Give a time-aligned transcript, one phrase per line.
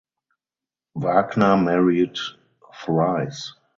[0.95, 2.17] Wagner married
[2.73, 3.53] thrice.